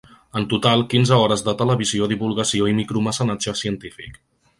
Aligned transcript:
En 0.39 0.45
total, 0.51 0.79
quinze 0.93 1.17
hores 1.23 1.43
de 1.47 1.53
televisió, 1.59 2.07
divulgació 2.13 2.71
i 2.71 2.75
micromecenatge 2.79 3.55
científic. 3.61 4.19